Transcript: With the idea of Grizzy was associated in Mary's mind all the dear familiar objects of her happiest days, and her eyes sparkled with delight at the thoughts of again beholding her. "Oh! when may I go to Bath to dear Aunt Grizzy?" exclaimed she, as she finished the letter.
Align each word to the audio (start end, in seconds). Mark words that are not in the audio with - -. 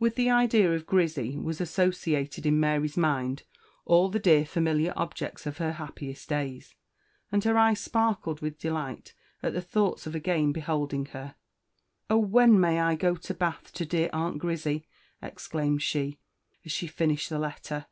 With 0.00 0.16
the 0.16 0.28
idea 0.28 0.74
of 0.74 0.86
Grizzy 0.86 1.36
was 1.38 1.60
associated 1.60 2.44
in 2.44 2.58
Mary's 2.58 2.96
mind 2.96 3.44
all 3.84 4.08
the 4.08 4.18
dear 4.18 4.44
familiar 4.44 4.92
objects 4.96 5.46
of 5.46 5.58
her 5.58 5.74
happiest 5.74 6.28
days, 6.28 6.74
and 7.30 7.44
her 7.44 7.56
eyes 7.56 7.78
sparkled 7.78 8.40
with 8.40 8.58
delight 8.58 9.14
at 9.40 9.52
the 9.52 9.62
thoughts 9.62 10.04
of 10.04 10.16
again 10.16 10.50
beholding 10.50 11.06
her. 11.14 11.36
"Oh! 12.10 12.18
when 12.18 12.58
may 12.58 12.80
I 12.80 12.96
go 12.96 13.14
to 13.14 13.32
Bath 13.34 13.72
to 13.74 13.86
dear 13.86 14.10
Aunt 14.12 14.38
Grizzy?" 14.40 14.88
exclaimed 15.22 15.80
she, 15.84 16.18
as 16.64 16.72
she 16.72 16.88
finished 16.88 17.30
the 17.30 17.38
letter. 17.38 17.86